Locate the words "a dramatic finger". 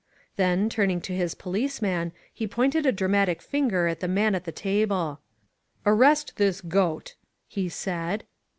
2.87-3.85